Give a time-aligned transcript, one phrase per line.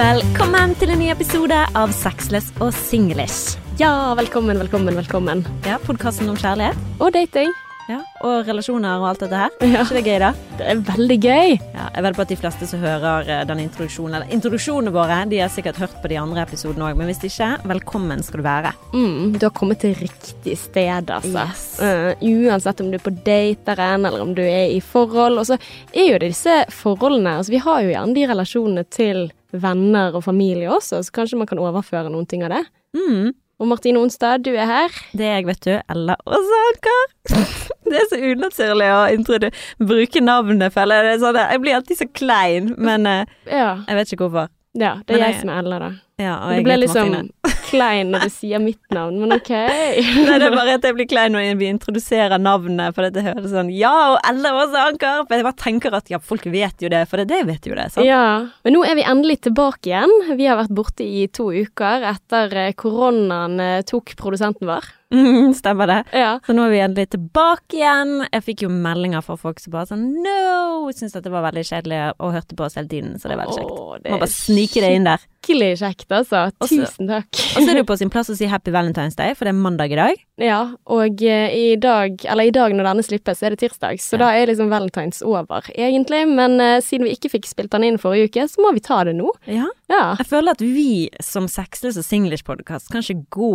[0.00, 3.58] Velkommen til en ny episode av Sexless og singlish.
[3.76, 5.42] Ja, velkommen, velkommen, velkommen.
[5.68, 7.50] Ja, Podkasten om kjærlighet Og dating.
[7.90, 9.50] ja, og relasjoner og alt dette her.
[9.60, 9.82] Ja.
[9.82, 10.30] ikke det gøy, da?
[10.56, 11.52] Det er veldig gøy.
[11.74, 15.18] Ja, jeg vet på at de fleste som hører denne den introduksjonen, eller introduksjonene våre,
[15.28, 18.46] de har sikkert hørt på de andre episodene òg, men hvis ikke, velkommen skal du
[18.46, 18.72] være.
[18.94, 21.44] Mm, du har kommet til riktig sted, altså.
[21.44, 21.66] Yes.
[21.76, 25.42] Uh, uansett om du er på dateren, eller om du er i forhold.
[25.42, 25.60] Og så
[25.92, 30.24] er jo det disse forholdene altså Vi har jo gjerne de relasjonene til venner og
[30.24, 32.64] familie også, så kanskje man kan overføre noen ting av det.
[32.96, 33.32] Mm.
[33.60, 34.94] Og Martine Onstad, du er her.
[35.12, 35.72] Det er jeg, vet du.
[35.92, 37.02] Ella Åsaker.
[37.90, 39.50] Det er så unaturlig å introdu-
[39.82, 41.18] bruke navnet, føler jeg.
[41.24, 44.48] Sånn, jeg blir alltid så klein, men eh, Ja, jeg vet ikke hvorfor.
[44.78, 45.88] ja det er Men jeg jeg- som er Ella, da.
[46.20, 47.54] Ja, og Det jeg ble heter liksom Martine.
[47.70, 49.50] klein når du sier mitt navn, men OK.
[50.26, 53.52] Nei, det er bare at jeg blir klein når vi introduserer navnet, for det høres
[53.54, 55.24] sånn Ja, og Ella Åse Anker!
[55.26, 57.76] For jeg bare tenker at ja, folk vet jo det, for det, det vet jo
[57.78, 57.88] det.
[57.94, 58.06] sant?
[58.08, 58.22] Ja,
[58.66, 60.14] men nå er vi endelig tilbake igjen.
[60.36, 64.90] Vi har vært borte i to uker etter eh, koronaen eh, tok produsenten vår.
[65.10, 65.98] Mm, stemmer det.
[66.14, 66.36] Ja.
[66.46, 68.12] Så nå er vi endelig tilbake igjen.
[68.30, 70.86] Jeg fikk jo meldinger fra folk som bare sånn No!
[70.94, 73.58] Syns det var veldig kjedelig og hørte på oss hele tiden, så det er veldig
[73.58, 73.74] kjekt.
[73.74, 75.26] Åh, det Må bare snike det inn der.
[75.40, 76.40] Skikkelig kjekt, altså.
[76.62, 77.28] Tusen takk.
[77.56, 79.54] Og så er det jo på sin plass å si Happy Valentine's Day, for det
[79.54, 80.20] er mandag i dag.
[80.40, 83.98] Ja, og eh, i dag, eller i dag når denne slippes, så er det tirsdag,
[84.00, 84.22] så Ja.
[84.24, 86.22] da er liksom valentines over, egentlig.
[86.28, 89.02] Men uh, siden vi ikke fikk spilt den inn forrige uke, så må vi ta
[89.08, 89.32] det nå.
[89.48, 89.66] Ja.
[89.90, 90.14] Ja.
[90.20, 93.52] Jeg føler at vi som Sexless og Singlish-podkast kan ikke gå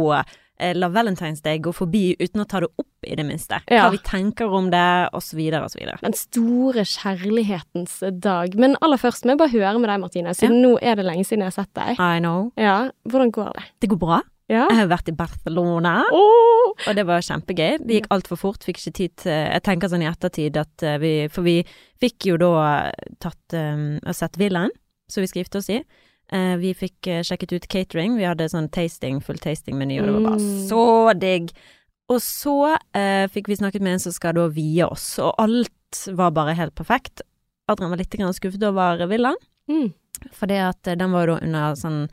[0.76, 3.60] La Valentine's Day gå forbi uten å ta det opp, i det minste.
[3.70, 3.86] Ja.
[3.86, 4.86] Hva vi tenker om det,
[5.22, 5.68] så videre.
[6.02, 8.56] Den store kjærlighetens dag.
[8.60, 11.26] Men aller først må jeg bare høre med deg, Martine, siden nå er det lenge
[11.28, 12.00] siden jeg har sett deg.
[12.00, 12.50] I know.
[12.60, 13.68] Ja, hvordan går det?
[13.84, 14.22] Det går bra.
[14.52, 14.68] Ja?
[14.70, 16.74] Jeg har vært i Barcelona, oh!
[16.76, 17.80] og det var kjempegøy.
[17.82, 21.00] Det gikk altfor fort, fikk ikke tid til Jeg tenker sånn i ettertid at eh,
[21.02, 21.56] vi For vi
[22.02, 22.52] fikk jo da
[23.24, 24.74] tatt um, og sett villaen,
[25.10, 25.80] som vi skal gifte oss i.
[26.36, 28.18] Eh, vi fikk eh, sjekket ut catering.
[28.20, 30.68] Vi hadde sånn tasting, full tasting-meny, og det var bare Mm.
[30.68, 31.52] så digg.
[32.12, 32.56] Og så
[32.94, 36.54] eh, fikk vi snakket med en som skal da vie oss, og alt var bare
[36.58, 37.22] helt perfekt.
[37.70, 39.36] Adrian var litt skuffet over villaen,
[39.70, 39.94] Mm.
[40.32, 42.10] for eh, den var jo da under sånn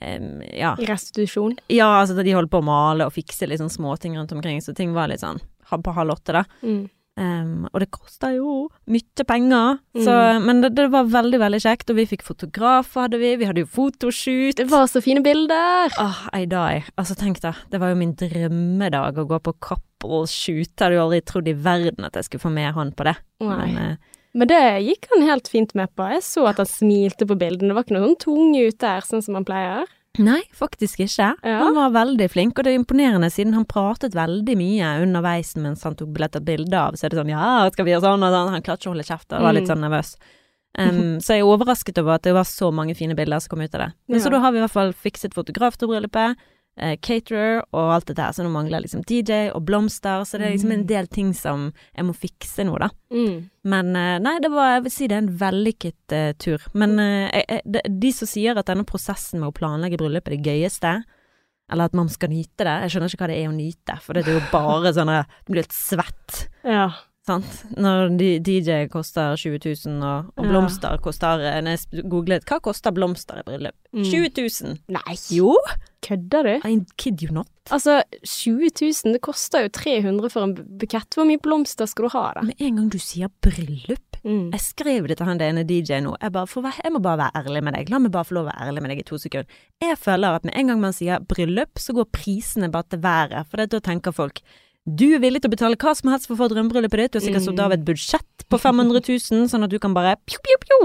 [0.00, 1.58] em, ja, Restitusjon.
[1.68, 4.74] ja, altså de holdt på å male og fikse litt sånn småting rundt omkring, så
[4.74, 5.40] ting var litt sånn
[5.82, 6.44] på halv åtte, da.
[6.62, 6.88] Mm.
[7.20, 10.46] Em, og det kosta jo mye penger, så, Mm.
[10.46, 11.90] men det, det var veldig, veldig kjekt.
[11.92, 13.34] Og vi fikk fotografer, hadde vi.
[13.36, 14.56] Vi hadde jo fotoshoot.
[14.56, 15.92] Det var så fine bilder!
[16.00, 16.84] Åh, I die.
[16.96, 17.52] Altså, tenk da.
[17.70, 20.72] Det var jo min drømmedag å gå på couple-shoot.
[20.72, 23.16] Jeg hadde jo aldri trodd i verden at jeg skulle få med han på det.
[23.44, 23.96] Men uh,
[24.34, 26.06] Men det gikk han helt fint med på.
[26.14, 27.68] Jeg så at han smilte på bildene.
[27.68, 29.84] Det var ikke noe sånn tung ut der, sånn som han pleier.
[30.18, 31.30] Nei, faktisk ikke.
[31.42, 31.58] Ja.
[31.62, 35.82] Han var veldig flink, og det er imponerende siden han pratet veldig mye underveis mens
[35.84, 36.94] han tok billetter og bilder av.
[37.00, 38.52] Så er det sånn ja, skal vi gjøre sånn og sånn.
[38.52, 39.72] Han klarte ikke å holde kjeft og var litt Mm.
[39.72, 40.16] sånn nervøs.
[40.78, 43.60] Um, så jeg er overrasket over at det var så mange fine bilder som kom
[43.64, 43.90] ut av det.
[44.08, 44.24] Men Ja.
[44.24, 46.36] Så da har vi i hvert fall fikset fotograf til bryllupet,
[46.76, 48.32] eh, caterer og alt dette her.
[48.32, 50.86] Så nå mangler jeg liksom DJ og blomster, så det er liksom en Mm.
[50.88, 52.88] del ting som jeg må fikse nå, da.
[53.12, 53.50] Mm.
[53.64, 56.58] Men eh, nei, det var, jeg vil si det er en vellykket eh, tur.
[56.74, 60.36] Men eh, jeg- de, de som sier at denne prosessen med å planlegge bryllup er
[60.36, 61.04] det gøyeste,
[61.72, 64.12] eller at man skal nyte det, jeg skjønner ikke hva det er å nyte, for
[64.14, 66.48] det er jo bare sånn at du blir helt svett.
[66.64, 66.90] Ja.
[67.24, 67.46] Sant?
[67.78, 70.50] Når DJ koster 20 000, og, og Ja.
[70.50, 73.76] blomster koster eh, Når jeg googlet hva koster blomster i bryllup?
[73.94, 74.02] Mm.
[74.10, 74.32] 20
[74.66, 74.78] 000!
[74.88, 75.54] Nei, Jo!
[76.02, 76.54] Kødder du?
[76.68, 77.48] I kid you not.
[77.70, 81.14] Altså, 20 000, det koster jo 300 for en bukett.
[81.14, 82.42] Hvor mye blomster skal du ha, da?
[82.48, 84.52] Med en gang du sier bryllup Mm.
[84.52, 86.12] Jeg skrev det til han ene DJ nå.
[86.22, 86.46] Jeg, bare,
[86.84, 87.88] jeg må bare være ærlig med deg.
[87.90, 89.48] La meg bare få lov å være ærlig med deg i to sekunder.
[89.82, 93.48] Jeg føler at med en gang man sier bryllup, så går prisene bare til været.
[93.50, 94.38] For det, da tenker folk
[94.86, 97.12] du er villig til å betale hva som helst for å få drømmebryllupet ditt.
[97.12, 97.48] Du har sikkert Mm.
[97.50, 100.78] satt av et budsjett på 500 000, sånn at du kan bare pjo, pjo, pjo.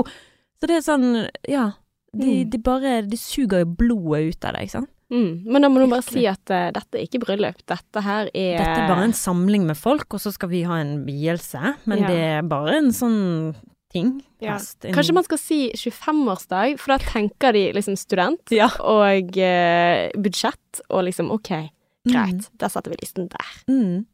[0.57, 1.71] Så det er sånn, ja.
[2.17, 2.49] De, Mm.
[2.49, 4.89] de bare De suger jo blodet ut av deg, ikke sant.
[5.11, 5.43] Mm.
[5.47, 7.61] Men da må du bare si at uh, dette er ikke bryllup.
[7.65, 10.81] Dette her er Dette er bare en samling med folk, og så skal vi ha
[10.81, 11.61] en vielse.
[11.85, 12.07] Men Ja.
[12.11, 13.55] det er bare en sånn
[13.93, 14.21] ting.
[14.43, 14.57] Ja.
[14.83, 18.67] En- Kanskje man skal si 25-årsdag, for da tenker de liksom student Ja.
[18.83, 21.49] og uh, budsjett, og liksom ok,
[22.07, 22.57] greit, Mm.
[22.57, 23.47] da setter vi listen der.
[23.69, 24.05] Mm.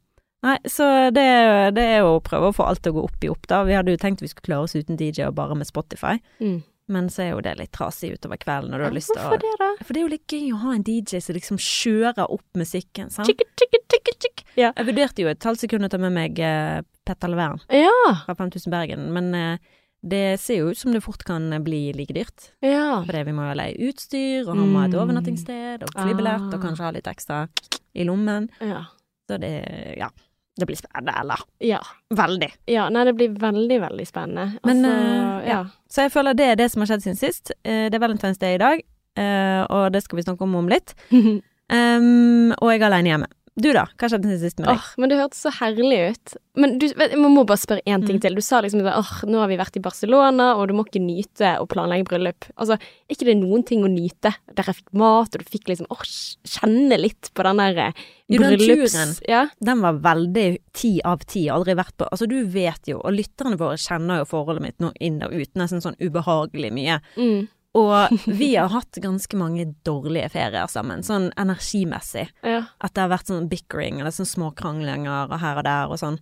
[0.44, 3.24] Nei, så det, det er jo å prøve å få alt til å gå opp
[3.24, 3.62] i opp, da.
[3.64, 6.62] Vi hadde jo tenkt vi skulle klare oss uten DJ og bare med Spotify, Mm.
[6.88, 9.28] Men så er jo det litt trasig utover kvelden når du har lyst til å
[9.30, 9.68] Hvorfor det, da?
[9.84, 13.10] For det er jo litt gøy å ha en DJ som liksom kjører opp musikken,
[13.10, 13.26] sant.
[13.30, 14.44] Tjikk, tjikk, tjikk, tjikk.
[14.60, 14.72] Ja.
[14.76, 17.94] Jeg vurderte jo et halvt sekund å ta med meg uh, Petter Levern Ja,
[18.26, 19.56] fra 5000 Bergen, men uh,
[20.04, 22.50] det ser jo ut som det fort kan bli like dyrt.
[22.60, 23.00] ja.
[23.06, 25.00] For vi må jo leie utstyr, og han må ha et Mm.
[25.00, 26.54] overnattingssted, og flybillett, Ah.
[26.58, 27.48] og kanskje ha litt ekstra
[27.96, 28.50] i lommen.
[28.60, 28.84] ja.
[29.26, 30.10] Så det, ja.
[30.56, 31.40] Det blir spennende, eller?
[31.58, 31.80] Ja.
[32.14, 32.50] Veldig.
[32.70, 32.88] ja.
[32.94, 34.58] Nei, det blir veldig, veldig spennende.
[34.62, 35.60] Men, altså, eh, ja.
[35.90, 37.50] Så jeg føler det er det som har skjedd siden sist.
[37.64, 38.84] Eh, det er Valentine's Day i dag,
[39.18, 40.94] eh, og det skal vi snakke om om litt.
[41.10, 43.30] Um, og jeg er alene hjemme.
[43.54, 44.80] Du da, hva skjedde siden sist med deg?
[44.80, 46.32] Åh, men det hørtes så herlig ut.
[46.58, 48.22] Men du, vet, jeg må bare spørre én ting Mm.
[48.24, 48.34] til.
[48.34, 50.98] Du sa liksom at åh, nå har vi vært i Barcelona, og du må ikke
[51.02, 52.48] nyte å planlegge bryllup.
[52.58, 54.34] Altså, er ikke det noen ting å nyte?
[54.50, 56.02] Der jeg fikk mat, og du fikk liksom åh,
[56.50, 57.94] kjenne litt på den der
[58.26, 58.66] bryllups...
[58.66, 59.14] Jo, den turen.
[59.30, 59.44] Ja.
[59.70, 61.46] Den var veldig ti av ti.
[61.48, 64.90] Aldri vært på Altså, du vet jo, og lytterne våre kjenner jo forholdet mitt nå
[64.98, 66.98] inn og ut, nesten sånn ubehagelig mye.
[67.14, 67.46] Mm.
[67.74, 72.28] Og vi har hatt ganske mange dårlige ferier sammen, sånn energimessig.
[72.46, 72.60] ja.
[72.80, 76.18] At det har vært sånn bickering eller sånn småkranglinger og her og der og sånn.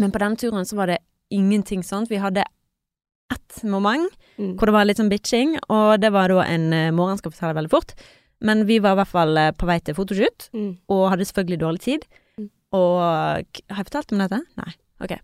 [0.00, 0.98] Men på den turen så var det
[1.32, 2.08] ingenting sånt.
[2.12, 2.44] Vi hadde
[3.32, 4.56] ett moment Mm.
[4.56, 7.54] hvor det var litt sånn bitching, og det var da en eh, morgen, skal fortelle
[7.60, 7.92] veldig fort.
[8.40, 10.78] Men vi var i hvert fall eh, på vei til fotoshoot, Mm.
[10.88, 12.06] og hadde selvfølgelig dårlig tid.
[12.38, 12.50] Mm.
[12.72, 13.44] Og Har
[13.76, 14.40] jeg fortalt om dette?
[14.56, 14.72] Nei.
[15.02, 15.18] Ok.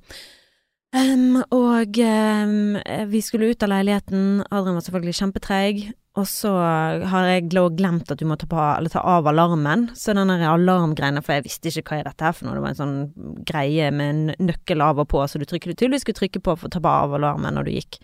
[0.96, 2.76] Em, og um,
[3.10, 4.44] vi skulle ut av leiligheten.
[4.48, 5.82] Adrian var selvfølgelig kjempetreig.
[6.18, 9.86] Og så har jeg glemt at du må ta, på, ta av alarmen.
[9.94, 12.56] Så den alarmgreiene, for jeg visste ikke hva er dette her for noe.
[12.56, 16.06] Det var en sånn greie med en nøkkel av og på, så du trykket, tydeligvis
[16.06, 18.00] skulle trykke på for å ta på av alarmen når du gikk.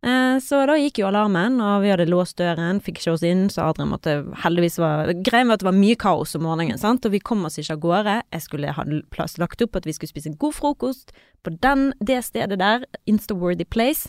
[0.00, 3.48] Eh, så da gikk jo alarmen, og vi hadde låst døren, fikk ikke oss inn,
[3.52, 4.14] så Adrian måtte
[4.44, 7.44] heldigvis var Greia var at det var mye kaos om morgenen, sant, og vi kom
[7.44, 8.14] oss ikke av gårde.
[8.32, 11.12] Jeg skulle ha plass lagt opp at vi skulle spise god frokost
[11.44, 14.08] på den, det stedet der, Instaworthy Place.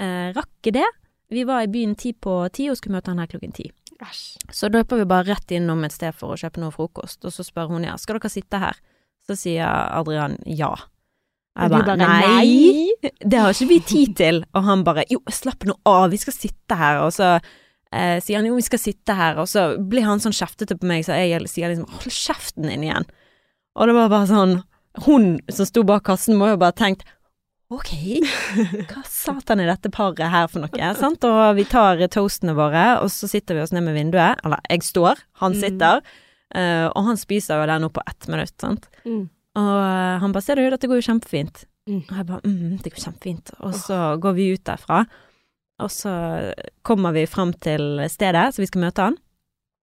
[0.00, 0.88] Eh, rakk ikke det.
[1.28, 3.68] Vi var i byen ti på ti og skulle møte han her klokken ti.
[4.00, 4.38] Æsj.
[4.54, 7.44] Så løper vi bare rett innom et sted for å kjøpe noe frokost, og så
[7.44, 8.78] spør hun ja, skal dere sitte her?
[9.28, 10.72] Så sier Adrian ja.
[11.58, 12.92] Jeg bare, nei,
[13.34, 14.42] det har ikke vi tid til.
[14.54, 17.00] Og han bare jo, slapp nå av, vi skal sitte her.
[17.04, 17.32] Og så
[17.92, 20.86] eh, sier han jo, vi skal sitte her, og så blir han sånn kjeftete på
[20.90, 23.06] meg, så jeg sier liksom hold kjeften din igjen.
[23.78, 24.56] Og det var bare sånn
[25.04, 27.04] Hun som sto bak kassen, må jo bare tenkt
[27.70, 27.90] Ok,
[28.90, 30.88] hva satan er dette paret her for noe?
[30.98, 31.22] Sant?
[31.28, 34.40] Og vi tar toastene våre, og så sitter vi oss ned med vinduet.
[34.42, 35.60] Eller jeg står, han Mm.
[35.60, 36.00] sitter.
[36.56, 38.88] eh, og han spiser jo den nå på ett minutt, sant.
[39.04, 39.28] Mm.
[39.58, 41.64] Og eh, han bare 'ser du, dette går jo kjempefint'.
[41.88, 42.02] Mm.
[42.10, 43.54] Og jeg bare 'mm, det går kjempefint'.
[43.60, 45.06] Og så går vi ut derfra,
[45.80, 46.12] og så
[46.84, 49.16] kommer vi fram til stedet, så vi skal møte han.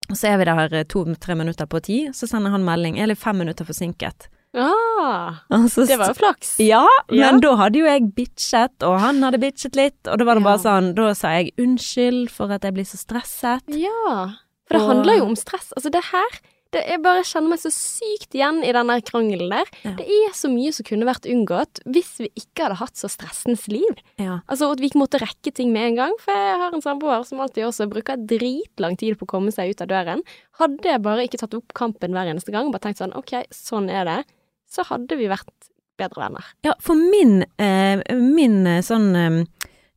[0.08, 3.06] Og så er vi der to-tre minutter på ti, så sender han melding 'jeg er
[3.08, 4.28] litt fem minutter forsinket'.
[4.54, 6.56] Ah, Og så det var jo flaks.
[6.58, 7.30] ja, Ja.
[7.32, 10.44] men da hadde jo jeg bitchet, og han hadde bitchet litt, og da var det
[10.44, 13.60] bare sånn Da sa jeg unnskyld for at jeg blir så stresset.
[13.68, 14.32] Ja,
[14.66, 15.72] for det Og- handler jo om stress.
[15.76, 16.40] Altså det her
[16.76, 19.70] det, Jeg bare kjenner meg så sykt igjen i den der krangelen der.
[19.82, 19.94] Ja.
[19.98, 23.66] Det er så mye som kunne vært unngått hvis vi ikke hadde hatt så stressens
[23.72, 24.02] liv.
[24.22, 24.40] Ja.
[24.46, 26.16] Altså at vi ikke måtte rekke ting med en gang.
[26.22, 29.72] For jeg har en samboer som alltid også bruker dritlang tid på å komme seg
[29.74, 30.24] ut av døren.
[30.60, 33.90] Hadde jeg bare ikke tatt opp kampen hver eneste gang, bare tenkt sånn ok, sånn
[33.92, 34.20] er det,
[34.70, 35.50] så hadde vi vært
[35.96, 36.44] bedre venner.
[36.66, 39.38] Ja, for min, eh, min eh, sånn eh,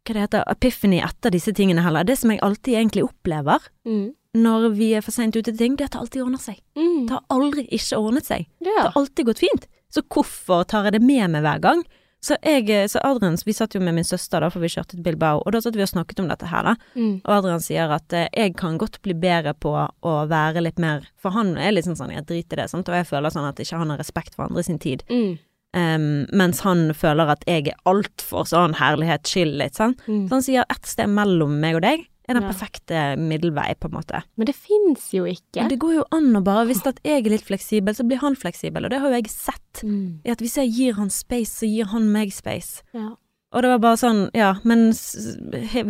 [0.08, 4.14] Hva det heter epiphany etter disse tingene heller, det som jeg alltid egentlig opplever Mm.
[4.38, 6.60] Når vi er for seint ute til ting, det er at det alltid ordner seg.
[6.78, 7.08] Mm.
[7.08, 8.46] Det har aldri ikke ordnet seg.
[8.62, 9.66] Det har alltid gått fint.
[9.90, 11.82] Så hvorfor tar jeg det med meg hver gang?
[12.22, 15.04] Så jeg, så Adrian, vi satt jo med min søster da, for vi kjørte til
[15.06, 16.74] Bilbao, og da satt vi og snakket om dette her, da.
[17.00, 17.14] Mm.
[17.24, 21.08] Og Adrian sier at eh, jeg kan godt bli bedre på å være litt mer
[21.22, 23.48] For han er litt sånn sånn, jeg driter i det, sant, og jeg føler sånn
[23.48, 25.06] at ikke han har respekt for andre sin tid.
[25.08, 25.40] Mm.
[25.80, 26.06] Um,
[26.36, 29.96] mens han føler at jeg er altfor sånn herlighet, chill litt, sånn.
[30.10, 30.24] Mm.
[30.28, 32.52] Så han sier et sted mellom meg og deg er den Ja.
[32.54, 34.24] perfekte middelvei, på en måte.
[34.38, 35.64] Men det fins jo ikke.
[35.64, 38.22] Men det går jo an å bare Hvis at jeg er litt fleksibel, så blir
[38.22, 39.82] han fleksibel, og det har jo jeg sett.
[39.84, 40.20] Mm.
[40.26, 42.84] I at hvis jeg gir han space, så gir han meg space.
[42.94, 43.16] Ja.
[43.52, 44.92] Og det var bare sånn, ja, men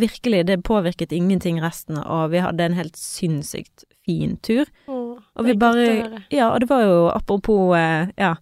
[0.00, 4.64] virkelig, det påvirket ingenting resten, og vi hadde en helt sinnssykt fin tur.
[4.88, 6.22] Åh, Og vi bare.
[6.32, 8.34] Ja, og det var jo apropos eh, Ja.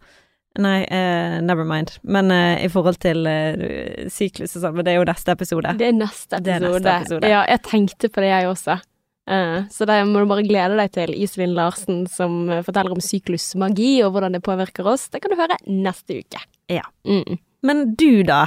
[0.59, 1.93] Nei, uh, never mind.
[2.03, 5.75] Men uh, i forhold til uh, syklus og sånn, men det er jo neste episode.
[5.79, 6.83] Det er neste Det er episode.
[6.83, 7.31] neste episode.
[7.35, 8.79] Ja, jeg tenkte på det, jeg også.
[9.29, 13.99] Uh, så det må du bare glede deg til Iselin Larsen som forteller om syklusmagi
[14.07, 15.11] og hvordan det påvirker oss.
[15.13, 16.41] Det kan du høre neste uke.
[16.73, 16.87] Ja.
[17.07, 17.37] Mm.
[17.67, 18.45] Men du, da?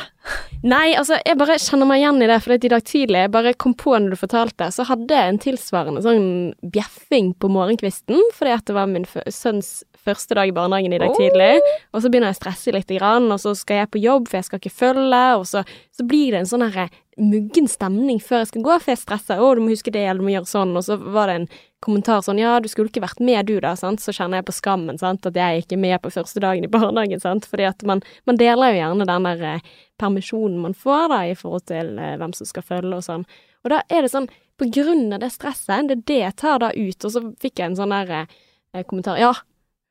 [0.64, 3.54] Nei, altså, jeg bare kjenner meg igjen i det, for i dag tidlig, jeg bare
[3.60, 6.28] kom på når du fortalte, så hadde jeg en tilsvarende sånn
[6.62, 11.12] bjeffing på morgenkvisten, fordi at det var min sønns første dag i barnehagen i dag
[11.12, 11.18] Oh.
[11.18, 11.60] tidlig,
[11.94, 14.48] og så begynner jeg å stresse litt, og så skal jeg på jobb, for jeg
[14.48, 16.90] skal ikke følge, og så, så blir det en sånn her
[17.20, 20.22] muggen stemning før jeg skal gå, for jeg stresser, å, du må huske det, eller
[20.22, 21.48] du må gjøre sånn, og så var det en
[21.84, 24.56] kommentar sånn, ja, du skulle ikke vært med du da, sant, så kjenner jeg på
[24.56, 27.84] skammen, sant, at jeg ikke er med på første dagen i barnehagen, sant, fordi at
[27.88, 29.68] man, man deler jo gjerne den der eh,
[30.02, 33.28] permisjonen man får da, i forhold til eh, hvem som skal følge og sånn.
[33.66, 34.30] Og da er det sånn,
[34.62, 37.60] på grunn av det stresset, det er det jeg tar da ut, og så fikk
[37.60, 39.34] jeg en sånn der eh, kommentar, ja,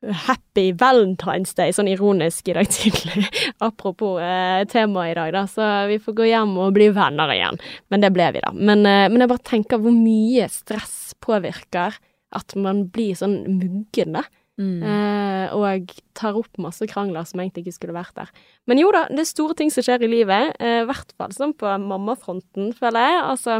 [0.01, 3.27] Happy Valentine's Day, sånn ironisk i dag tidlig.
[3.67, 5.43] Apropos eh, temaet i dag, da.
[5.49, 7.59] Så vi får gå hjem og bli venner igjen.
[7.93, 8.49] Men det ble vi, da.
[8.55, 11.99] Men, eh, men jeg bare tenker hvor mye stress påvirker
[12.33, 14.23] at man blir sånn muggen, da.
[14.61, 14.81] Mm.
[14.85, 18.31] Eh, og tar opp masse krangler som egentlig ikke skulle vært der.
[18.69, 20.55] Men jo da, det er store ting som skjer i livet.
[20.61, 23.21] eh, I hvert fall sånn på mammafronten, føler jeg.
[23.35, 23.59] Altså,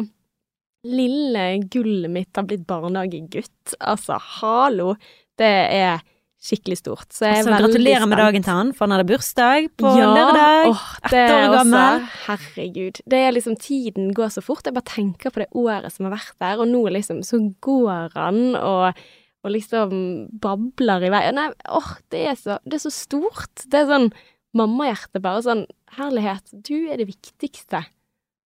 [0.89, 3.75] lille gullet mitt har blitt barnehagegutt.
[3.77, 4.95] Altså, hallo.
[5.37, 6.01] Det er
[6.41, 7.07] skikkelig stort.
[7.13, 9.93] Så jeg er Så veldig gratulerer med dagen til han, for han hadde bursdag på
[9.99, 10.71] ja, lørdag.
[10.71, 12.07] Åh, det Ett år er gammel.
[12.25, 13.01] Herregud.
[13.13, 14.65] Det er liksom Tiden går så fort.
[14.65, 18.17] Jeg bare tenker på det året som har vært der, og nå liksom så går
[18.17, 19.05] han og,
[19.45, 19.95] og liksom
[20.41, 21.23] babler i vei.
[21.37, 23.67] Nei, åh, det er så, det er så stort.
[23.69, 24.09] Det er sånn
[24.57, 27.81] mammahjerte, bare sånn Herlighet, du er det viktigste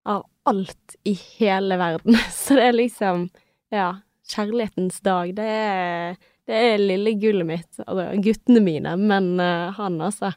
[0.10, 2.18] av alt i hele verden.
[2.34, 3.28] Så det er liksom
[3.74, 5.32] Ja, kjærlighetens dag.
[5.38, 6.18] Det er
[6.50, 10.34] det er lille gullet mitt, altså guttene mine, men uh, han altså.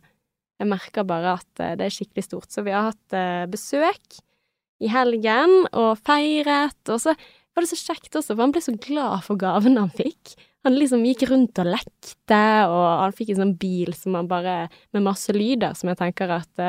[0.59, 2.49] Jeg merker bare at uh, det er skikkelig stort.
[2.51, 4.19] Så vi har hatt uh, besøk
[4.83, 8.75] i helgen og feiret, og så var det så kjekt også, for han ble så
[8.79, 10.37] glad for gaven han fikk.
[10.67, 14.57] Han liksom gikk rundt og lekte, og han fikk en sånn bil som han bare
[14.95, 16.63] Med masse lyder, som jeg tenker at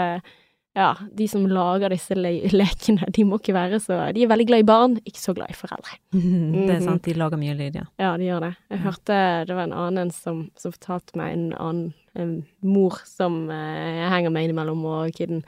[0.78, 4.46] ja, de som lager disse le lekene, de må ikke være så De er veldig
[4.52, 5.98] glad i barn, ikke så glad i foreldre.
[6.68, 7.88] Det er sant, de lager mye lyd, ja.
[8.02, 8.54] Ja, de gjør det.
[8.70, 9.18] Jeg hørte
[9.50, 14.14] det var en annen som, som fortalte meg, en annen en mor som eh, jeg
[14.14, 15.44] henger med innimellom, og kiden,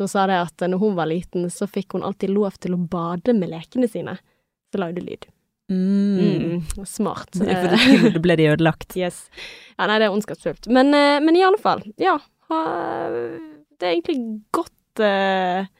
[0.00, 2.80] som sa det at når hun var liten, så fikk hun alltid lov til å
[2.80, 4.16] bade med lekene sine.
[4.72, 5.26] Så lagde lyd.
[5.72, 6.60] Mm.
[6.60, 7.32] Mm, smart.
[7.36, 8.96] For da det ble de ødelagt.
[8.96, 9.24] yes.
[9.76, 10.68] Ja, nei, det er ondskapsfullt.
[10.72, 12.18] Men, eh, men i alle fall, ja.
[12.52, 12.62] Ha,
[13.82, 14.18] det er egentlig
[14.54, 15.70] godt uh,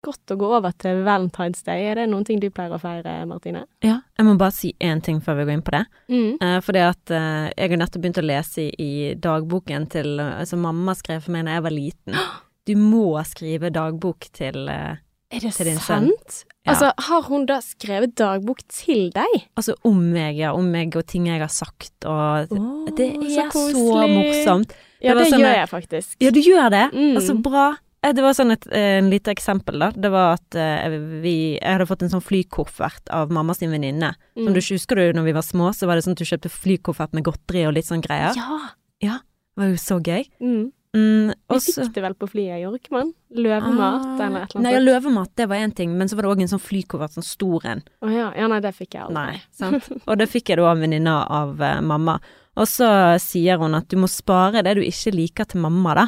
[0.00, 1.82] Godt å gå over til Valentine's Day.
[1.90, 3.66] Er det noen ting du pleier å feire, Martine?
[3.84, 5.82] Ja, jeg må bare si én ting før vi går inn på det.
[6.08, 6.30] Mm.
[6.40, 10.22] Uh, for det at uh, jeg har nettopp begynt å lese i, i dagboken til
[10.24, 12.16] eh, Som mamma skrev for meg da jeg var liten.
[12.68, 15.00] Du må skrive dagbok til eh,
[15.32, 16.10] Er det Til din sønn.
[16.12, 16.42] sant?
[16.60, 16.74] Ja.
[16.74, 19.36] Altså, har hun da skrevet dagbok til deg?
[19.58, 20.52] Altså om meg, ja.
[20.56, 22.52] Om meg og ting jeg har sagt, og
[22.96, 24.76] Det er så, så morsomt.
[25.02, 26.16] Ja, Det det sånn gjør jeg faktisk.
[26.20, 26.84] Ja, du gjør det.
[26.92, 27.14] Mm.
[27.16, 27.68] Altså, bra.
[28.02, 29.90] Eh, Det var sånn et eh, en lite eksempel, da.
[29.92, 34.14] Det var at uh, vi Jeg hadde fått en sånn flykoffert av mamma sin venninne.
[34.34, 34.54] Som Mm.
[34.54, 36.50] du ikke husker du når vi var små, så var det sånn at du kjøpte
[36.50, 38.32] flykoffert med godteri og litt sånn greier.
[38.36, 38.60] Ja.
[39.00, 39.18] ja.
[39.56, 40.24] Det var jo så gøy.
[40.40, 40.72] Mm.
[40.92, 43.12] Mm, Vi og så fikk det vel på flyet, gjorde ikke man?
[43.30, 46.22] Løvemat Ah, eller et eller Nei, ja, løvemat, det var én ting, men så var
[46.26, 47.82] det òg en sånn flykoffert, sånn stor en.
[48.02, 48.32] Å ja.
[48.34, 49.14] ja, nei, det fikk jeg aldri.
[49.14, 49.86] Nei, sant.
[50.08, 52.18] Og det fikk jeg da av en venninne av uh, mamma.
[52.58, 52.88] Og så
[53.22, 56.06] sier hun at du må spare det du ikke liker til mamma, da,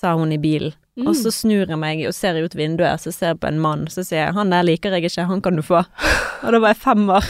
[0.00, 0.74] sa hun i bilen.
[0.94, 1.08] Mm.
[1.10, 3.88] Og så snur jeg meg og ser ut vinduet, så ser jeg på en mann,
[3.90, 5.82] så sier jeg han der liker jeg ikke, han kan du få.
[6.44, 7.26] Og da var jeg fem år.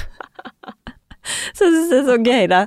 [1.57, 2.63] Så jeg synes det er så gøy, det.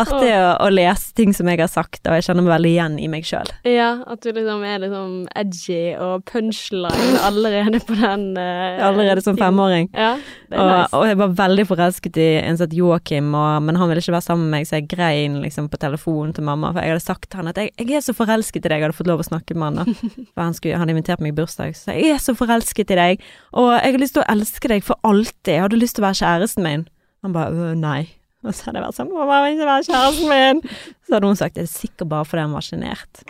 [0.00, 2.96] Artig å, å lese ting som jeg har sagt, og jeg kjenner meg veldig igjen
[3.02, 3.50] i meg sjøl.
[3.68, 9.38] Ja, at du liksom er liksom edgy og punchline allerede på den uh, Allerede som
[9.38, 9.90] femåring.
[9.94, 10.14] Ja,
[10.50, 10.90] Og, nice.
[10.96, 14.16] og jeg var veldig forelsket i en som het Joakim, og, men han ville ikke
[14.16, 17.04] være sammen med meg, så jeg grein liksom på telefonen til mamma, for jeg hadde
[17.06, 19.22] sagt til han at jeg, jeg er så forelsket i deg, jeg hadde fått lov
[19.22, 19.84] å snakke med han da.
[20.34, 22.98] For han skulle, han hadde invitert meg i bursdag, så jeg er så forelsket i
[22.98, 23.24] deg,
[23.54, 26.08] og jeg har lyst til å elske deg for alltid, jeg hadde lyst til å
[26.08, 26.86] være kjæresten min.
[27.22, 28.08] Han bare, «Øh, nei.
[28.42, 30.60] Og så hadde jeg vært sånn, mamma, vil ikke være kjæresten min.
[31.04, 33.20] Så hadde hun sagt, det er sikkert bare fordi han var sjenert.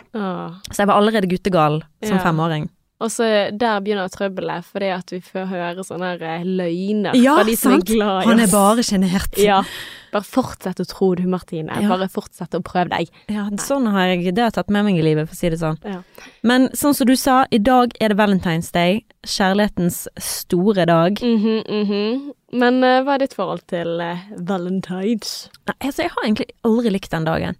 [0.71, 2.23] Så jeg var allerede guttegal som Ja.
[2.23, 2.69] femåring.
[3.01, 3.27] Og så
[3.57, 7.75] der begynner trøbbelet, fordi at vi får høre sånne eh, løgner Ja, fra de som
[7.75, 7.89] sant.
[7.89, 8.29] er glad i oss.
[8.29, 9.39] Han er bare sjenert.
[9.41, 9.61] Ja.
[10.11, 11.71] Bare fortsett å tro du, Martine.
[11.81, 11.87] Ja.
[11.89, 13.09] Bare fortsett å prøve deg.
[13.31, 15.49] Ja, sånn har jeg det har jeg tatt med meg i livet, for å si
[15.53, 15.79] det sånn.
[15.87, 16.01] Ja.
[16.47, 21.21] Men sånn som du sa, i dag er det Valentine's Day, kjærlighetens store dag.
[21.23, 22.31] Mhm, mhm.
[22.51, 25.47] Men uh, hva er ditt forhold til uh, valentines?
[25.69, 27.55] Nei, Altså, jeg har egentlig aldri likt den dagen.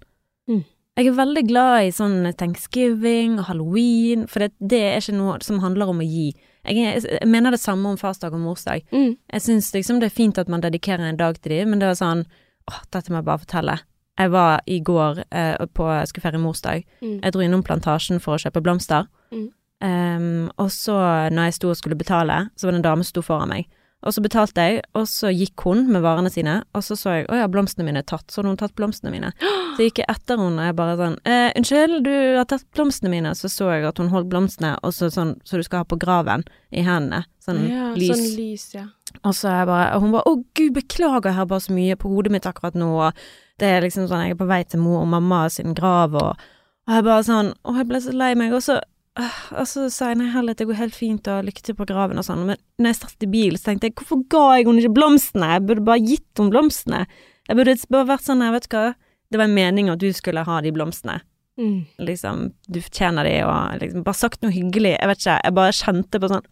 [0.99, 5.37] Jeg er veldig glad i sånn thanksgiving og halloween, for det, det er ikke noe
[5.45, 6.31] som handler om å gi.
[6.67, 8.83] Jeg, er, jeg mener det samme om farsdag og morsdag.
[8.91, 9.15] Mm.
[9.33, 11.93] Jeg syns liksom det er fint at man dedikerer en dag til dem, men det
[11.93, 12.25] var sånn
[12.69, 13.77] Åh, dette må jeg bare fortelle.
[14.21, 16.83] Jeg var i går eh, på Jeg skulle feire morsdag.
[17.01, 17.15] Mm.
[17.23, 19.07] Jeg dro innom Plantasjen for å kjøpe blomster.
[19.33, 19.47] Mm.
[19.81, 20.93] Um, og så,
[21.33, 23.71] når jeg sto og skulle betale, så var det en dame som sto foran meg.
[24.01, 27.27] Og så betalte jeg, og så gikk hun med varene sine, og så så jeg
[27.29, 28.25] å ja, blomstene mine er tatt.
[28.31, 29.29] Så hadde hun tatt blomstene mine.
[29.77, 33.11] Så gikk jeg etter henne, og jeg bare sånn eh, unnskyld, du har tatt blomstene
[33.13, 33.35] mine.
[33.37, 35.99] Så så jeg at hun holdt blomstene, og så sånn så du skal ha på
[36.01, 37.25] graven, i hendene.
[37.43, 38.15] Sånn ja, lys.
[38.15, 38.87] Sånn lys, ja.
[39.27, 41.97] Og så jeg bare, og hun bare 'Å, gud, beklager, jeg har bare så mye
[41.99, 43.13] på hodet mitt akkurat nå', og
[43.59, 46.39] det er liksom sånn, jeg er på vei til mor og mamma sin grav, og,
[46.87, 48.79] og jeg bare sånn Å, jeg ble så lei meg, og så
[49.19, 52.21] og så sa jeg nei, heller, det går helt fint, og lykke til på graven
[52.21, 54.83] og sånn, men når jeg satt i bilen, så tenkte jeg hvorfor ga jeg henne
[54.83, 55.49] ikke blomstene?
[55.57, 57.01] Jeg burde bare gitt henne blomstene.
[57.49, 58.85] Jeg burde bare vært sånn, jeg vet hva,
[59.31, 61.19] det var meningen at du skulle ha de blomstene.
[61.59, 61.83] Mm.
[62.07, 64.95] Liksom, du fortjener de, og liksom bare sagt noe hyggelig.
[64.95, 66.47] Jeg vet ikke, jeg bare kjente på sånn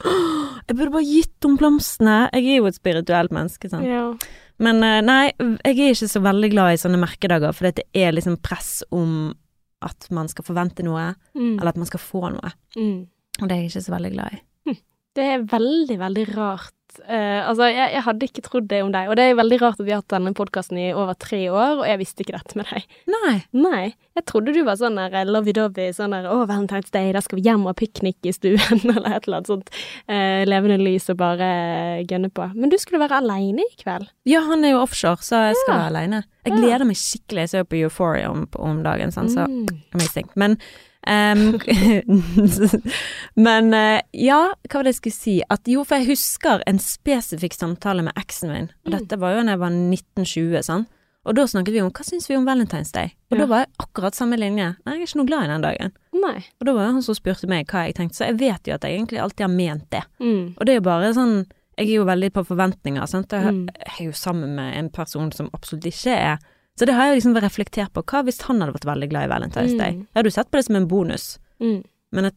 [0.69, 2.17] Jeg burde bare gitt henne blomstene.
[2.35, 3.87] Jeg er jo et spirituelt menneske, sant.
[3.87, 4.03] Ja.
[4.59, 8.11] Men eh, nei, jeg er ikke så veldig glad i sånne merkedager, for det er
[8.13, 9.31] liksom press om
[9.81, 11.57] at man skal forvente noe, Mm.
[11.59, 12.51] eller at man skal få noe.
[12.75, 13.07] Mm.
[13.41, 14.39] Og det er jeg ikke så veldig glad i.
[15.15, 16.73] Det er veldig, veldig rart.
[17.07, 19.79] Eh, altså, jeg, jeg hadde ikke trodd det om deg, og det er veldig rart
[19.79, 22.57] at vi har hatt denne podkasten i over tre år, og jeg visste ikke dette
[22.59, 22.87] med deg.
[23.13, 23.33] Nei.
[23.53, 23.83] Nei,
[24.17, 27.45] jeg trodde du var sånn der lovey-dovey, sånn der å, Valentine's Day, da skal vi
[27.47, 29.69] hjem og ha piknik i stuen, eller et eller annet sånt
[30.09, 32.47] Uh, levende lys og bare eh, gønne på.
[32.57, 34.07] Men du skulle være aleine i kveld.
[34.25, 35.77] Ja, han er jo offshore, så jeg skal Ja.
[35.83, 36.21] være aleine.
[36.47, 36.57] Jeg Ja.
[36.63, 37.43] gleder meg skikkelig.
[37.45, 39.67] Jeg ser jo på Euphoria om, om dagen, sånn, så Mm.
[39.93, 40.29] amazing.
[40.35, 40.57] Men
[41.07, 41.59] ehm,
[43.35, 44.39] Men eh, ja,
[44.69, 45.35] hva var det jeg skulle si?
[45.51, 48.95] At jo, for jeg husker en spesifikk samtale med eksen min, og Mm.
[48.99, 50.85] dette var jo da jeg var 1920, sånn.
[51.27, 53.11] Og da snakket vi om hva syns vi om Valentine's Day?
[53.29, 53.43] Og Ja.
[53.43, 54.75] da var jeg akkurat samme linje.
[54.85, 55.91] Nei, jeg er ikke noe glad i den dagen.
[56.13, 56.45] Nei.
[56.59, 58.73] Og da var det han som spurte meg hva jeg tenkte, så jeg vet jo
[58.73, 60.03] at jeg egentlig alltid har ment det.
[60.19, 60.55] Mm.
[60.57, 61.45] Og det er jo bare sånn
[61.79, 63.29] Jeg er jo veldig på forventninger, sant.
[63.31, 63.69] Jeg, Mm.
[63.73, 66.37] jeg er jo sammen med en person som absolutt ikke er
[66.79, 68.03] Så det har jeg liksom reflektert på.
[68.07, 69.97] Hva hvis han hadde vært veldig glad i Valentine's Day?
[69.97, 70.05] Mm.
[70.07, 71.25] Jeg hadde jo sett på det som en bonus,
[71.59, 71.81] Mm.
[72.15, 72.35] men et,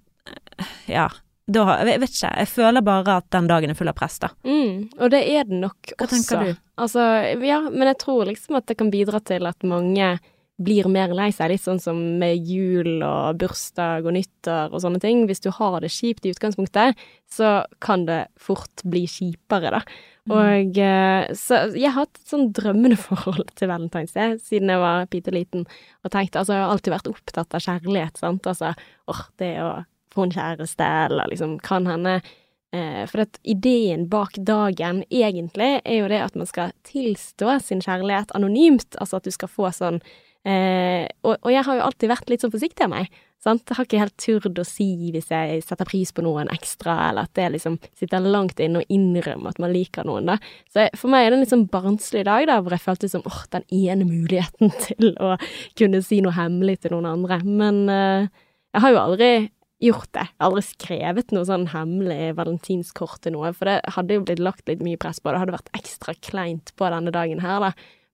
[0.91, 1.07] ja.
[1.53, 2.29] Da, jeg vet ikke.
[2.39, 4.29] Jeg føler bare at den dagen er full av press, da.
[4.47, 4.89] Mm.
[4.99, 6.11] Og det er det nok Hva også.
[6.15, 6.61] tenker du?
[6.79, 7.07] Altså,
[7.45, 10.19] ja, men jeg tror liksom at det kan bidra til at mange
[10.63, 15.01] blir mer lei seg, litt sånn som med jul og bursdag og nyttår og sånne
[15.03, 15.25] ting.
[15.27, 16.95] Hvis du har det kjipt i utgangspunktet,
[17.31, 19.83] så kan det fort bli kjipere, da.
[20.31, 24.83] Og eh, så jeg har hatt et sånn drømmende forhold til Valentine's Day siden jeg
[24.83, 25.65] var bitte liten,
[26.05, 28.71] og tenkte altså, jeg har alltid vært opptatt av kjærlighet, sant, altså,
[29.11, 29.73] åh, det å
[30.13, 32.21] få en kjæreste, eller liksom, kan hende
[32.73, 37.83] Eh, for at ideen bak dagen egentlig er jo det at man skal tilstå sin
[37.85, 39.99] kjærlighet anonymt, altså at du skal få sånn
[40.49, 43.65] eh, og, og jeg har jo alltid vært litt sånn forsiktig av meg, sant.
[43.67, 47.29] Jeg har ikke helt turt å si hvis jeg setter pris på noen ekstra, eller
[47.29, 50.39] at det liksom sitter langt inne og innrømmer at man liker noen, da.
[50.73, 53.27] Så for meg er det en litt sånn barnslig dag, da, hvor jeg følte som
[53.29, 55.35] åh, den ene muligheten til å
[55.79, 57.43] kunne si noe hemmelig til noen andre.
[57.47, 58.31] Men eh,
[58.73, 59.33] jeg har jo aldri
[59.83, 60.27] gjort det.
[60.29, 64.43] Jeg har aldri skrevet noe sånn hemmelig valentinskort til noe, for det hadde jo blitt
[64.43, 65.33] lagt litt mye press på.
[65.33, 67.73] Det hadde vært ekstra kleint på denne dagen her, da.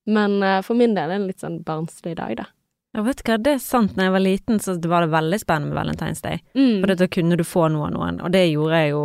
[0.08, 2.48] Men eh, for min del er det en litt sånn barnslig dag, da.
[2.96, 3.96] Ja, vet du hva, det er sant.
[3.96, 6.40] Når jeg var liten, så var det veldig spennende med Valentine's Day.
[6.56, 6.78] Mm.
[6.80, 9.02] For da kunne du få noe av noen, og det gjorde jeg jo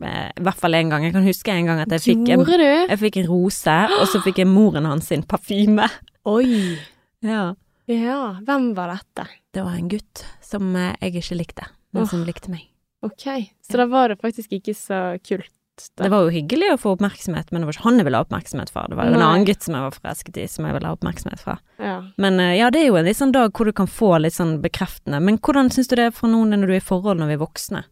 [0.00, 1.04] eh, i hvert fall en gang.
[1.06, 2.46] Jeg kan huske en gang at jeg fikk en,
[2.88, 5.90] jeg fikk en rose, og så fikk jeg moren hans sin parfyme.
[6.30, 6.48] Oi.
[7.20, 7.50] Ja.
[7.84, 9.26] Ja, hvem var dette?
[9.52, 12.08] Det var en gutt som eh, jeg ikke likte, men oh.
[12.08, 12.62] som likte meg.
[13.04, 13.26] Ok,
[13.60, 15.52] så da var det faktisk ikke så kult.
[16.00, 18.26] Det var jo hyggelig å få oppmerksomhet, men det var ikke han jeg ville ha
[18.26, 18.86] oppmerksomhet fra.
[18.90, 20.98] Det var jo en annen gutt som jeg var forelsket i, som jeg ville ha
[20.98, 21.56] oppmerksomhet fra.
[21.82, 21.96] Ja.
[22.20, 24.36] Men eh, ja, det er jo en litt sånn dag hvor du kan få litt
[24.36, 25.22] sånn bekreftende.
[25.24, 27.38] Men hvordan syns du det er for noen når du er i forhold når vi
[27.38, 27.84] er voksne?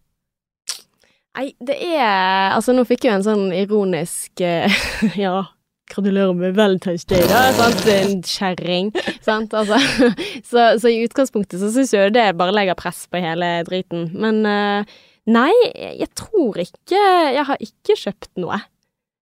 [1.38, 4.81] Nei, det er Altså, nå fikk jeg jo en sånn ironisk eh,
[5.20, 5.44] Ja,
[5.92, 7.48] gratulerer med Valentine's Day, da.
[7.57, 7.85] Sant?
[7.92, 8.90] En kjerring.
[9.24, 9.79] Sant, altså.
[10.51, 14.09] Så, så i utgangspunktet så syns jeg jo det bare legger press på hele driten.
[14.16, 14.98] Men eh,
[15.29, 16.99] nei, jeg tror ikke
[17.35, 18.59] Jeg har ikke kjøpt noe.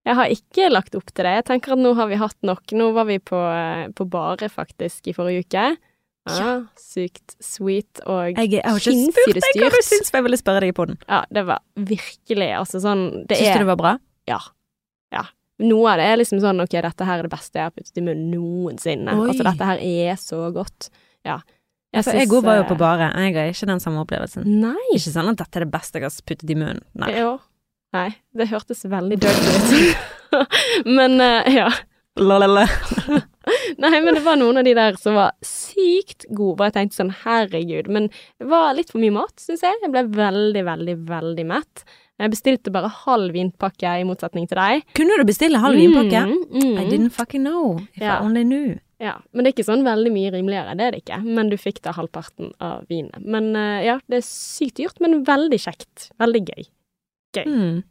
[0.07, 1.35] Jeg har ikke lagt opp til det.
[1.41, 2.63] Jeg tenker at nå har vi hatt nok.
[2.79, 5.65] Nå var vi på, eh, på Bare, faktisk, i forrige uke.
[6.27, 9.87] Ja, sykt sweet og Jeg, jeg har ikke spurt deg hva du dyrt.
[9.87, 10.99] syns, for jeg ville spørre deg på den.
[11.07, 13.93] Ja, det var virkelig altså sånn det Syns er, du det var bra?
[14.27, 14.39] Ja.
[15.15, 15.23] Ja.
[15.63, 18.01] Noe av det er liksom sånn ok, dette her er det beste jeg har puttet
[18.03, 19.15] i munnen noensinne.
[19.15, 19.29] Oi.
[19.31, 20.91] Altså dette her er så godt.
[21.27, 21.39] Ja.
[21.97, 23.11] Ja, for jeg òg var jo eh, på bare.
[23.25, 24.47] Jeg har ikke den samme opplevelsen.
[24.63, 24.89] Nei.
[24.93, 26.83] Ikke sånn at dette er det beste jeg har puttet i munnen.
[27.01, 27.13] Nei.
[27.17, 27.37] Jo.
[27.97, 30.43] Nei, det hørtes veldig dirty ut.
[30.99, 31.71] men uh, ja.
[32.21, 32.67] Lalala.
[33.83, 36.99] Nei, men det var noen av de der som var sykt gode, og jeg tenkte
[36.99, 37.91] sånn herregud.
[37.93, 39.79] Men det var litt for mye mat, syns jeg.
[39.85, 41.85] Jeg ble veldig, veldig, veldig mett.
[42.17, 44.87] Jeg bestilte bare halv vinpakke, i motsetning til deg.
[44.97, 46.25] Kunne du bestille halv vinpakke?
[46.31, 46.79] Mm, mm.
[46.81, 47.77] I didn't fucking know.
[47.95, 48.17] If Ja.
[48.17, 48.81] I only knew.
[49.03, 51.19] Ja, men det er ikke sånn veldig mye rimeligere, det er det ikke.
[51.25, 53.21] Men du fikk da halvparten av vinene.
[53.25, 56.09] Men eh, ja, det er sykt dyrt, men veldig kjekt.
[56.23, 56.71] Veldig gøy.
[57.37, 57.45] Gøy.
[57.45, 57.85] Mm.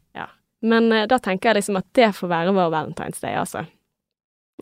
[0.65, 3.65] Men eh, da tenker jeg liksom at det får være vår Valentine's Day, altså.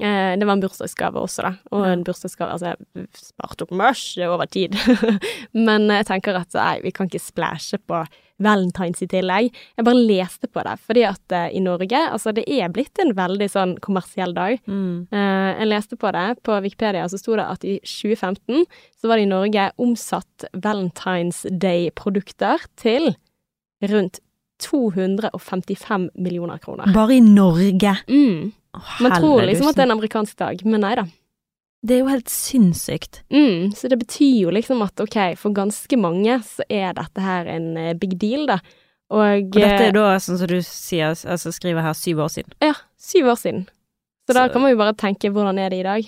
[0.01, 1.51] Eh, det var en bursdagsgave også, da.
[1.75, 4.77] Og en bursdagsgave Altså, jeg sparte opp masse over tid.
[5.67, 8.01] men jeg tenker at nei, vi kan ikke splæsje på
[8.41, 9.51] Valentine's i tillegg.
[9.77, 13.13] Jeg bare leste på det, fordi at eh, i Norge Altså, det er blitt en
[13.17, 14.57] veldig sånn kommersiell dag.
[14.65, 15.05] Mm.
[15.13, 18.65] Eh, jeg leste på det, på Wikipedia så sto det at i 2015
[18.97, 23.13] så var det i Norge omsatt Valentine's Day-produkter til
[23.83, 24.23] rundt
[24.63, 26.93] 255 millioner kroner.
[26.95, 27.97] Bare i Norge.
[28.07, 28.51] Mm.
[29.03, 31.05] Man tror liksom at det er en amerikansk dag, men nei da.
[31.83, 33.21] Det er jo helt sinnssykt.
[33.33, 37.49] Mm, så det betyr jo liksom at ok, for ganske mange så er dette her
[37.51, 38.61] en eh, big deal, da.
[39.13, 39.19] Og,
[39.51, 42.55] Og dette eh, er da, sånn som du sier, altså skriver her, syv år siden.
[42.63, 43.65] Ja, syv år siden.
[44.23, 46.07] Så da kan man jo bare tenke hvordan er det i dag?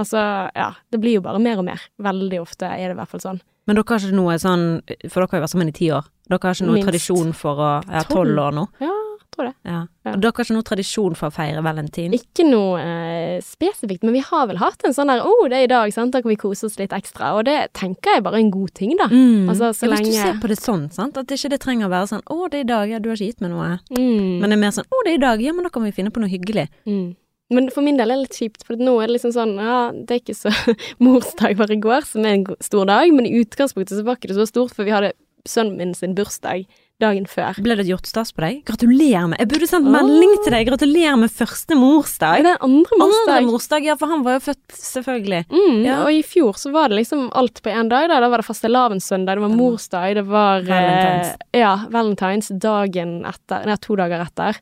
[0.00, 0.22] Altså,
[0.56, 1.82] ja, det blir jo bare mer og mer.
[2.00, 3.42] Veldig ofte er det i hvert fall sånn.
[3.66, 4.64] Men dere har ikke noe sånn,
[5.10, 6.88] for dere har jo vært sammen i ti år, dere har ikke noe Minst.
[6.88, 8.38] tradisjon for å, ja, Tolv.
[8.38, 8.66] år nå.
[8.80, 8.96] Ja,
[9.30, 9.54] tror det.
[9.64, 9.86] Ja.
[10.04, 10.12] Ja.
[10.16, 12.12] Og dere har ikke noe tradisjon for å feire valentin?
[12.16, 15.56] Ikke noe eh, spesifikt, men vi har vel hatt en sånn der 'Å, oh, det
[15.60, 17.36] er i dag', sant, da kan vi kose oss litt ekstra.
[17.38, 19.06] Og det tenker jeg bare er en god ting, da.
[19.06, 19.46] Mm.
[19.48, 21.90] Altså, så ja, hvis du ser på det sånn, sant, at ikke det trenger å
[21.94, 24.40] være sånn 'Å, det er i dag, ja, du har ikke gitt meg noe', Mm.
[24.40, 25.92] men det er mer sånn 'Å, det er i dag, ja, men da kan vi
[25.92, 26.68] finne på noe hyggelig'.
[26.86, 27.14] Mm.
[27.50, 29.78] Men for min del er det litt kjipt, for nå er det liksom sånn Ja,
[29.92, 30.52] det er ikke så
[31.04, 34.30] Morsdag var i går, som er en stor dag, men i utgangspunktet så var ikke
[34.32, 35.12] det så stort, for vi hadde
[35.48, 36.66] sønnen min sin bursdag
[37.00, 37.56] dagen før.
[37.64, 38.58] Ble det gjort stas på deg?
[38.68, 40.66] Gratulerer med Jeg burde sendt melding til deg!
[40.68, 42.42] Gratulerer med første morsdag!
[42.44, 43.30] det er andre morsdag?
[43.38, 45.40] Andre morsdag, ja, for han var jo født, selvfølgelig.
[45.48, 45.94] Mm, Ja.
[46.04, 48.10] Og i fjor så var det liksom alt på én dag.
[48.12, 51.32] Da Da var det fastelavnssøndag, det var morsdag, det var Valentines.
[51.54, 54.60] Eh, ja, valentines dagen etter Nei, to dager etter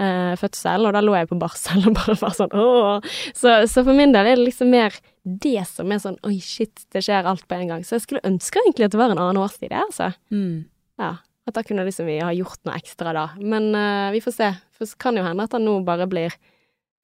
[0.00, 3.08] eh, fødsel, og da lå jeg på barsel og bare var sånn åh.
[3.36, 6.86] Så, så for min del er det liksom mer det som er sånn oi, shit,
[6.94, 7.82] det skjer alt på en gang.
[7.86, 10.10] Så jeg skulle ønske egentlig at det var en annen årstid, det, altså.
[10.32, 10.64] Mm.
[11.00, 11.18] Ja.
[11.48, 13.26] At da kunne liksom vi ha gjort noe ekstra da.
[13.40, 14.48] Men eh, vi får se.
[14.76, 16.34] For det kan jo hende at han nå bare blir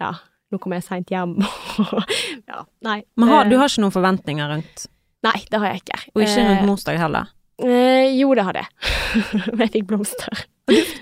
[0.00, 0.12] Ja,
[0.52, 1.38] nå kommer jeg seint hjem.
[2.50, 3.00] ja, nei.
[3.16, 4.86] Men har, du har ikke noen forventninger rundt
[5.26, 5.98] Nei, det har jeg ikke.
[6.14, 7.32] Og ikke Eh, rundt morsdag heller?
[7.62, 8.92] Eh, jo, det hadde jeg.
[9.62, 10.44] jeg fikk blomster.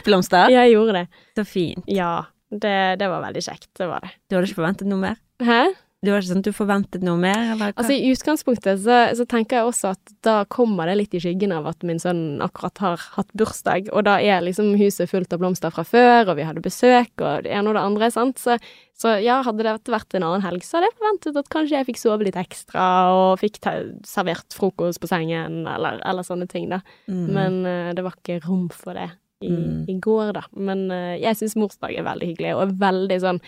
[0.07, 0.53] Blomster?
[0.53, 1.25] Jeg gjorde det.
[1.39, 1.87] Så fint.
[1.91, 3.71] Ja, det, det var veldig kjekt.
[3.79, 4.13] Det var det.
[4.29, 5.21] Du hadde ikke forventet noe mer?
[5.43, 5.63] Hæ?
[6.05, 7.73] Det var ikke sånn at du forventet noe mer, eller?
[7.81, 11.55] Altså, i utgangspunktet så, så tenker jeg også at da kommer det litt i skyggen
[11.57, 15.41] av at min sønn akkurat har hatt bursdag, og da er liksom huset fullt av
[15.43, 18.39] blomster fra før, og vi hadde besøk, og det ene og det andre, sant.
[18.43, 18.59] Så,
[19.01, 21.89] så ja, hadde det vært en annen helg, så hadde jeg forventet at kanskje jeg
[21.91, 22.87] fikk sove litt ekstra,
[23.17, 23.59] og fikk
[24.07, 26.83] servert frokost på sengen, eller, eller sånne ting, da.
[27.09, 27.27] Mm.
[27.35, 29.11] Men uh, det var ikke rom for det
[29.43, 29.85] i, Mm.
[29.91, 30.41] i går, da.
[30.57, 33.41] Men uh, jeg syns morsdag er veldig hyggelig, og er veldig sånn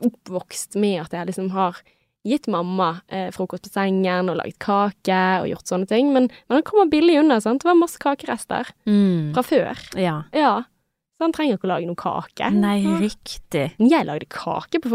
[0.00, 1.76] oppvokst med at jeg liksom har
[2.28, 6.10] gitt mamma eh, frokost på sengen og laget kake og gjort sånne ting.
[6.12, 7.62] Men, men han kommer billig unna, sant.
[7.62, 9.32] Det var masse kakerester Mm.
[9.36, 9.78] fra før.
[9.96, 10.22] Ja.
[10.32, 10.54] Ja.
[11.18, 12.50] Så han trenger ikke å lage noe kake.
[12.54, 12.98] Nei, Ja.
[13.00, 13.68] riktig.
[13.78, 14.90] Men jeg lagde kake på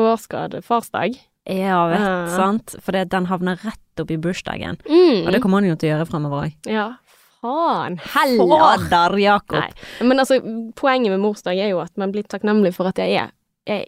[0.64, 1.18] farsdag.
[1.46, 2.28] Ja, vet Ja.
[2.38, 2.76] sant.
[2.82, 4.78] For det, den havner rett opp i bursdagen.
[4.88, 5.26] Mm.
[5.28, 6.54] Og det kommer han jo til å gjøre fremover òg.
[6.70, 6.94] Ja,
[7.42, 7.98] faen.
[8.00, 9.60] Fader, Jakob!
[9.60, 9.72] Nei.
[10.08, 10.40] Men altså,
[10.76, 13.32] poenget med morsdag er jo at man blir takknemlig for at jeg er,
[13.68, 13.88] jeg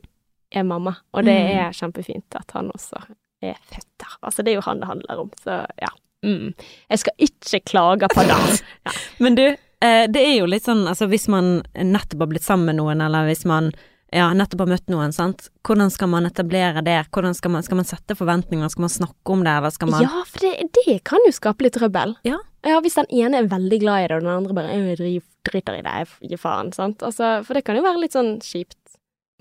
[0.56, 1.52] er mamma, og det Mm.
[1.60, 3.02] er kjempefint at han også
[3.44, 4.18] er født der.
[4.24, 5.90] Altså, det er jo han det handler om, så ja.
[6.26, 6.54] Mm.
[6.90, 8.62] Jeg skal ikke klage på det.
[8.86, 8.92] Ja.
[9.20, 9.44] Men du,
[9.82, 13.02] eh, det er jo litt sånn, altså hvis man nettopp har blitt sammen med noen,
[13.06, 13.72] eller hvis man
[14.14, 15.50] ja, nettopp har møtt noen, sant.
[15.68, 17.08] Hvordan skal man etablere det?
[17.12, 18.70] Hvordan skal man, skal man sette forventninger?
[18.72, 21.66] Skal man snakke om det, eller skal man ja, for det, det kan jo skape
[21.66, 22.16] litt trøbbel.
[22.24, 22.38] Ja.
[22.66, 25.22] Ja, hvis den ene er veldig glad i det, og den andre bare «Øh, jeg
[25.46, 25.92] driter i det,
[26.22, 27.04] jeg gir faen, sant.
[27.06, 28.78] Altså, for det kan jo være litt sånn kjipt.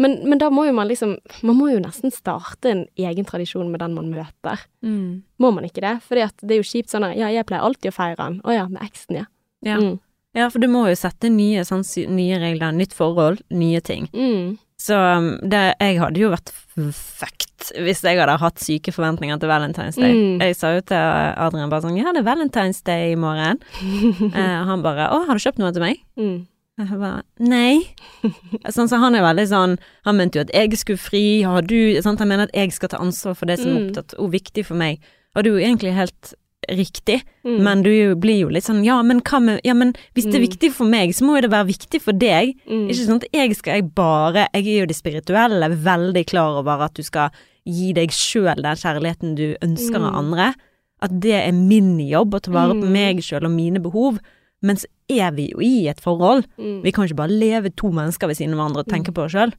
[0.02, 1.12] Men, men da må jo man liksom
[1.46, 4.64] Man må jo nesten starte en egen tradisjon med den man møter.
[4.82, 5.22] Mm.
[5.38, 5.98] Må man ikke det?
[6.06, 8.40] Fordi det er jo kjipt sånn at ja, jeg pleier alltid å feire den.
[8.42, 9.28] Å ja, med eksen, ja.
[9.64, 9.78] Ja.
[9.80, 9.94] Mm.
[10.36, 14.10] ja, for du må jo sette nye, sånn, nye regler, nytt forhold, nye ting.
[14.12, 14.58] Mm.
[14.84, 19.48] Så um, det, jeg hadde jo vært fucked hvis jeg hadde hatt syke forventninger til
[19.48, 20.12] Valentine's Day.
[20.12, 20.42] Mm.
[20.42, 23.62] Jeg sa jo til Adrian bare sånn Ja, det er Valentine's Day i morgen.
[24.34, 26.02] eh, han bare Å, har du kjøpt noe til meg?
[26.20, 26.42] Mm.
[26.76, 27.84] Jeg bare Nei.
[28.74, 29.76] sånn, så han er veldig sånn
[30.08, 32.18] Han mente jo at jeg skulle fri, har du sant?
[32.18, 33.84] Han mener at jeg skal ta ansvar for det som er Mm.
[33.92, 34.98] opptatt og viktig for meg.
[35.36, 36.34] Og det er jo egentlig helt
[36.70, 37.60] riktig, Mm.
[37.62, 40.48] men du blir jo litt sånn Ja, men med Ja, men hvis det er Mm.
[40.48, 42.56] viktig for meg, så må jo det være viktig for deg.
[42.68, 42.88] Mm.
[42.88, 46.82] Ikke sånn at jeg skal jeg bare Jeg er jo det spirituelle, veldig klar over
[46.84, 47.30] at du skal
[47.66, 50.18] gi deg sjøl den kjærligheten du ønsker av Mm.
[50.18, 50.54] andre.
[51.02, 52.92] At det er min jobb å ta vare på Mm.
[52.92, 54.18] meg sjøl og mine behov.
[54.64, 56.46] Men så er vi jo i et forhold.
[56.56, 56.80] Mm.
[56.84, 59.36] Vi kan ikke bare leve to mennesker ved siden av hverandre og tenke på oss
[59.36, 59.52] sjøl.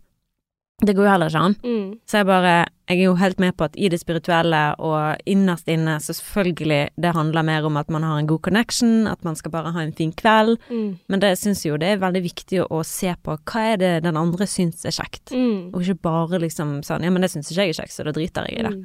[0.83, 1.53] Det går jo heller ikke an.
[1.63, 1.91] Mm.
[2.03, 5.65] Så jeg bare Jeg er jo helt med på at i det spirituelle og innerst
[5.73, 9.35] inne, så selvfølgelig det handler mer om at man har en god connection, at man
[9.35, 10.59] skal bare ha en fin kveld.
[10.69, 10.99] Mm.
[11.09, 14.03] Men det syns jo det er veldig viktig å, å se på hva er det
[14.05, 15.33] den andre syns er kjekt.
[15.33, 15.73] Mm.
[15.73, 18.13] Og ikke bare liksom sånn Ja, men det syns ikke jeg er kjekt, så da
[18.13, 18.75] driter jeg i det.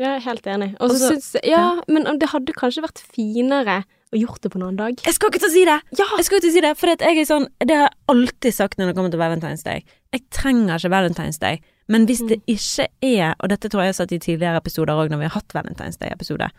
[0.00, 0.04] Mm.
[0.06, 0.74] Ja, helt enig.
[0.80, 4.58] Og så syns jeg Ja, men det hadde kanskje vært finere å gjort det på
[4.58, 5.02] en annen dag.
[5.04, 5.76] Jeg skal ikke til å si det!
[5.98, 6.06] Ja!
[6.18, 8.56] Jeg skal ikke til å si det, for jeg er sånn Det har jeg alltid
[8.56, 9.84] sagt når det kommer til Valentine's Day.
[10.10, 11.60] Jeg trenger ikke Valentine's Day,
[11.90, 14.98] men hvis det ikke er, og dette tror jeg jeg har sagt i tidligere episoder
[14.98, 16.50] òg når vi har hatt Valentine's Day-episode,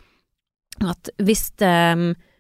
[0.82, 1.76] at hvis det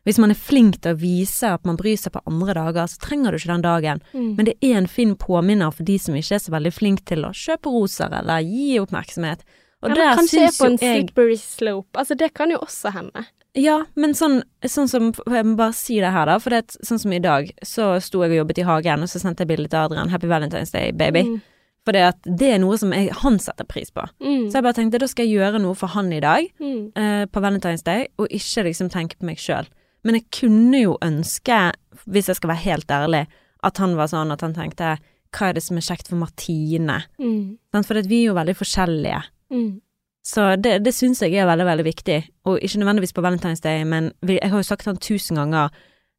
[0.07, 3.01] hvis man er flink til å vise at man bryr seg på andre dager, så
[3.03, 3.99] trenger du ikke den dagen.
[4.15, 4.31] Mm.
[4.37, 7.27] Men det er en fin påminner for de som ikke er så veldig flink til
[7.27, 9.45] å kjøpe roser eller gi oppmerksomhet,
[9.81, 11.97] Og Eller kanskje er på en slippery slope.
[11.97, 13.25] Altså, det kan jo også hende.
[13.57, 16.37] Ja, men sånn, sånn som Jeg må bare si det her, da.
[16.39, 19.09] For det, er sånn som i dag, så sto jeg og jobbet i hagen, og
[19.11, 20.09] så sendte jeg bilde til Adrian.
[20.13, 21.25] Happy Valentine's Day, baby.
[21.27, 21.41] Mm.
[21.83, 24.05] For det, er noe som jeg, han setter pris på.
[24.21, 24.45] Mm.
[24.51, 26.91] Så jeg bare tenkte da skal jeg gjøre noe for han i dag, Mm.
[26.95, 29.67] eh, på Valentine's Day, og ikke liksom tenke på meg sjøl.
[30.05, 31.73] Men jeg kunne jo ønske,
[32.07, 33.27] hvis jeg skal være helt ærlig,
[33.63, 34.97] at han var sånn at han tenkte
[35.31, 37.03] hva er det som er kjekt for Martine?
[37.19, 37.57] Mm.
[37.73, 39.21] For vi er jo veldig forskjellige.
[39.51, 39.81] Mm.
[40.23, 42.17] Så det, det syns jeg er veldig, veldig viktig.
[42.45, 45.69] Og ikke nødvendigvis på Valentine's Day, men jeg har jo sagt til han tusen ganger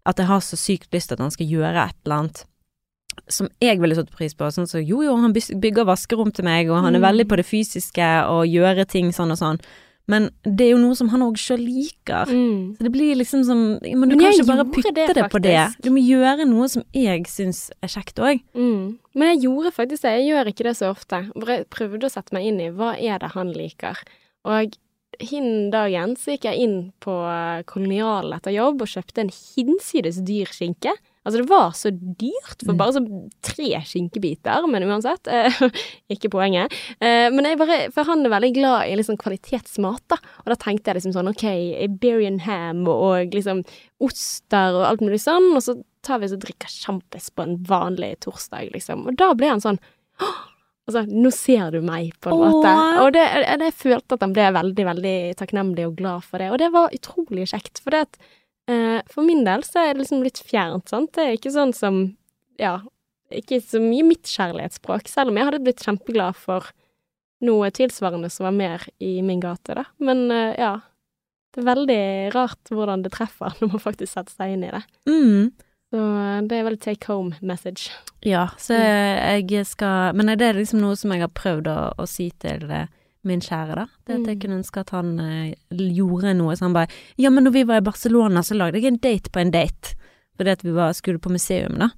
[0.06, 2.44] at jeg har så sykt lyst til at han skal gjøre et eller annet
[3.28, 4.48] som jeg ville satt pris på.
[4.50, 7.06] Sånn så jo, jo, han bygger vaskerom til meg, og han er Mm.
[7.08, 9.60] veldig på det fysiske og gjøre ting sånn og sånn.
[10.12, 12.28] Men det er jo noe som han òg sjøl liker.
[12.28, 12.76] Mm.
[12.76, 15.40] Så det blir liksom som Men du Men kan ikke bare putte det, det, på
[15.42, 15.58] det.
[15.84, 18.42] Du må gjøre noe som jeg syns er kjekt òg.
[18.52, 18.98] Mm.
[19.16, 20.16] Men jeg gjorde faktisk det.
[20.20, 21.24] Jeg gjør ikke det så ofte.
[21.32, 24.02] Jeg prøvde å sette meg inn i hva er det han liker.
[24.48, 24.76] Og
[25.22, 27.14] hin dagen så gikk jeg inn på
[27.68, 30.94] Kolonial etter jobb og kjøpte en hinsides dyr skinke.
[31.22, 32.78] Altså det var så dyrt for Mm.
[32.80, 33.02] bare så
[33.46, 35.28] tre skinkebiter, men uansett.
[35.30, 35.60] Eh,
[36.14, 36.72] ikke poenget.
[36.98, 40.18] Eh, men jeg bare, for han er veldig glad i liksom kvalitetsmat, da.
[40.42, 41.44] Og da tenkte jeg liksom sånn OK,
[41.86, 43.62] Iberian ham og liksom
[44.02, 48.16] oster og alt mulig sånn, og så tar vi og drikker sjampis på en vanlig
[48.26, 49.06] torsdag, liksom.
[49.06, 49.78] Og da ble han sånn
[50.20, 50.48] «Åh!»
[50.90, 52.50] Altså, nå ser du meg, på en Åh.
[52.50, 52.70] måte.
[53.04, 56.48] Og det, jeg, jeg følte at han ble veldig, veldig takknemlig og glad for det.
[56.50, 58.18] Og det var utrolig kjekt, for det at
[58.70, 61.10] For min del så er det liksom litt fjernt, sant.
[61.16, 61.96] Det er ikke sånn som
[62.60, 62.76] Ja,
[63.34, 66.68] ikke så mye mitt kjærlighetsspråk, selv om jeg hadde blitt kjempeglad for
[67.42, 69.86] noe tilsvarende som var mer i min gate, da.
[70.02, 70.78] Men eh, ja.
[71.52, 74.82] Det er veldig rart hvordan det treffer når man faktisk setter seg inn i det.
[75.10, 75.50] Mm.
[75.92, 77.90] Så eh, det er vel take home message.
[78.24, 82.08] Ja, så jeg skal Men det er liksom noe som jeg har prøvd å, å
[82.08, 82.88] si til eh,
[83.24, 83.86] min kjære, da.
[84.06, 84.40] Det at jeg Mm.
[84.42, 86.54] kunne ønske at han eh, gjorde noe.
[86.56, 89.30] Så han bare Ja, men når vi var i Barcelona, så lagde jeg en date
[89.30, 89.94] på en date.
[90.38, 91.90] Fordi at vi var, skulle på museum, da.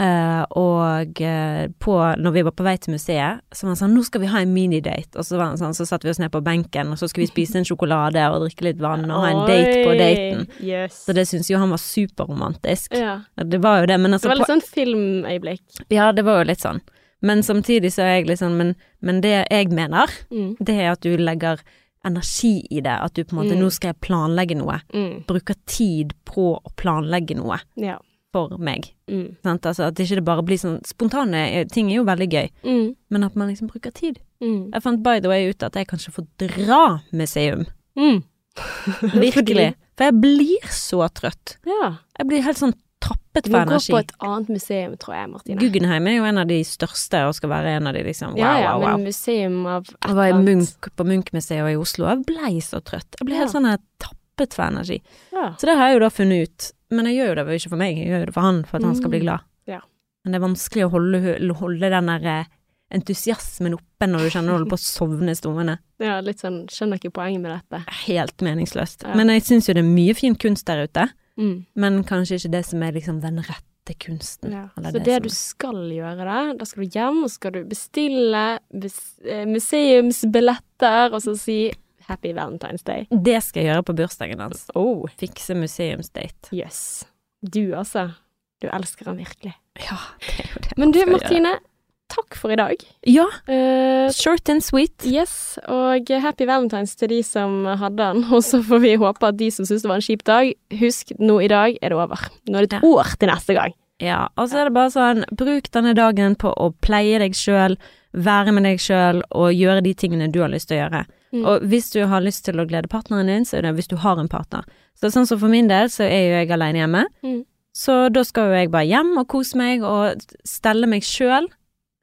[0.00, 3.94] Eh, og eh, på, når vi var på vei til museet, så var han sånn
[3.96, 5.16] 'Nå skal vi ha en minidate'.
[5.18, 7.26] Og så var han sånn, så satte vi oss ned på benken, og så skulle
[7.26, 10.46] vi spise en sjokolade og drikke litt vann og ha en date på daten.
[10.62, 11.04] Yes.
[11.04, 12.94] Så det syns jo han var superromantisk.
[12.94, 13.22] ja.
[13.36, 15.60] Det var jo det, men Det altså var på, litt sånn filmøyeblikk.
[15.90, 16.80] Ja, det var jo litt sånn.
[17.22, 20.56] Men samtidig så er jeg litt sånn Men, men det jeg mener, Mm.
[20.60, 21.58] det er at du legger
[22.04, 22.94] energi i det.
[23.02, 23.62] At du på en måte Mm.
[23.64, 24.80] Nå skal jeg planlegge noe.
[24.94, 25.24] Mm.
[25.26, 27.98] Bruker tid på å planlegge noe Ja.
[28.32, 28.92] for meg.
[29.10, 29.36] Mm.
[29.42, 29.62] Sant?
[29.66, 32.96] Altså at ikke det bare blir sånn Spontane eh, ting er jo veldig gøy, Mm.
[33.10, 34.20] men at man liksom bruker tid.
[34.40, 34.70] Mm.
[34.72, 37.66] Jeg fant by the way ut at jeg kanskje får få dra museum.
[39.02, 39.74] Virkelig.
[39.96, 41.56] For jeg blir så trøtt.
[41.66, 41.96] Ja.
[42.18, 43.92] Jeg blir helt sånn tappet Du for må gå energi.
[43.92, 45.58] på et annet museum, tror jeg, Martine.
[45.60, 48.38] Guggenheim er jo en av de største og skal være en av de liksom wow,
[48.38, 48.96] ja, ja, wow, wow.
[48.96, 50.32] men museum av et Jeg var i.
[50.42, 53.14] Munch, på Munch-museet i Oslo, jeg blei så trøtt.
[53.20, 53.54] Jeg ble helt Ja.
[53.60, 55.00] sånn her tappet for energi.
[55.32, 55.54] Ja.
[55.58, 56.72] Så det har jeg jo da funnet ut.
[56.90, 58.82] Men jeg gjør jo det ikke for meg, jeg gjør det for han, for at
[58.84, 59.24] han skal bli Mm.
[59.26, 59.40] glad.
[59.66, 59.80] Ja.
[60.24, 62.44] Men det er vanskelig å holde, holde den der eh,
[62.90, 65.78] entusiasmen oppe når du kjenner du holder på å sovne stående.
[66.00, 67.82] ja, litt sånn Skjønner ikke poenget med dette.
[68.06, 69.04] Helt meningsløst.
[69.04, 69.14] Ja.
[69.18, 71.66] Men jeg syns jo det er mye fin kunst der ute, Mm.
[71.78, 74.52] men kanskje ikke det som er liksom den rette kunsten.
[74.52, 74.64] Ja.
[74.74, 78.42] Så det det du skal gjøre da, da skal du hjem, og skal du bestille
[78.58, 81.60] eh, museumsbilletter, og så si
[82.08, 83.04] Happy Valentine's Day.
[83.10, 84.66] Det skal jeg gjøre på bursdagen hans.
[84.74, 86.50] Oh, Fikse museumsdate.
[86.52, 87.04] yes.
[87.42, 88.10] Du altså.
[88.58, 89.52] Du elsker han virkelig.
[89.78, 90.72] Ja, det er jo det.
[90.80, 91.77] Men du, Martine, gjøre.
[92.08, 92.80] Takk for i dag.
[93.06, 95.04] Ja, Uh, short and sweet.
[95.04, 98.24] yes, og happy valentines til de som hadde den.
[98.34, 101.12] Og så får vi håpe at de som syntes det var en kjip dag, husk,
[101.20, 102.22] nå i dag er det over.
[102.48, 102.88] Nå er det et Ja.
[102.88, 103.74] år til neste gang.
[104.00, 107.74] Ja, og så er det bare sånn, bruk denne dagen på å pleie deg sjøl,
[108.14, 111.04] være med deg sjøl og gjøre de tingene du har lyst til å gjøre.
[111.34, 111.44] Mm.
[111.44, 113.96] Og hvis du har lyst til å glede partneren din, så er det hvis du
[114.00, 114.62] har en partner.
[114.96, 117.04] Så sånn som for min del, så er jo jeg alene hjemme.
[117.26, 117.42] Mm.
[117.74, 121.50] Så da skal jo jeg bare hjem og kose meg og stelle meg sjøl.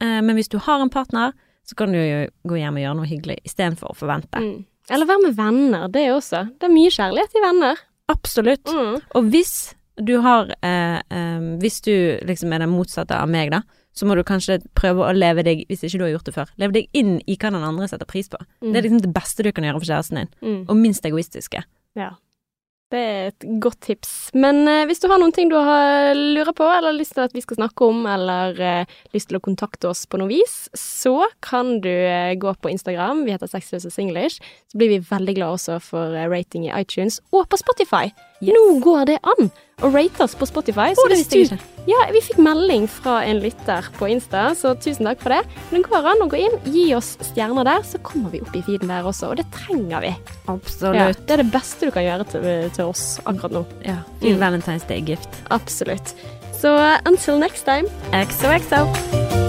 [0.03, 1.33] Eh, men hvis du har en partner,
[1.65, 4.41] så kan du jo gå hjem og gjøre noe hyggelig istedenfor å forvente.
[4.41, 4.65] Mm.
[4.93, 6.43] Eller være med venner, det også.
[6.59, 7.79] Det er mye kjærlighet i venner.
[8.11, 8.69] Absolutt.
[8.69, 8.99] Mm.
[9.17, 9.55] Og hvis
[9.97, 13.61] du har eh, eh, Hvis du liksom er den motsatte av meg, da,
[13.95, 16.49] så må du kanskje prøve å leve deg, hvis ikke du har gjort det før,
[16.59, 18.37] leve deg inn i hva den andre setter pris på.
[18.59, 18.73] Mm.
[18.73, 20.65] Det er liksom det beste du kan gjøre for kjæresten din, Mm.
[20.67, 21.63] og minst egoistiske.
[21.95, 22.09] Ja.
[22.93, 24.11] Det er et godt tips.
[24.37, 27.33] Men eh, hvis du har noen ting du har lurer på, eller lyst til at
[27.33, 31.17] vi skal snakke om, eller eh, lyst til å kontakte oss på noe vis, så
[31.45, 33.25] kan du eh, gå på Instagram.
[33.25, 34.37] Vi heter Sexløse Singlish.
[34.69, 38.11] Så blir vi veldig glad også for eh, rating i iTunes og på Spotify.
[38.43, 38.53] Yes.
[38.53, 39.49] Nå går det an!
[39.83, 40.93] Og rate oss på Spotify.
[40.95, 41.71] Å, det visste jeg ikke.
[41.85, 45.41] Ja, vi fikk melding fra en lytter på Insta, så tusen takk for det.
[45.69, 48.55] Men det går an å gå inn, gi oss stjerner der, så kommer vi opp
[48.57, 49.29] i feeden der også.
[49.33, 50.13] Og det trenger vi.
[50.97, 53.65] Ja, det er det beste du kan gjøre til, til oss akkurat nå.
[53.85, 53.99] Ja.
[54.23, 54.41] Fin Mm.
[54.41, 55.29] Valentine's Day-gift.
[55.53, 56.15] Absolutt.
[56.55, 56.71] Så
[57.05, 57.85] until next time.
[58.11, 59.44] XOXO.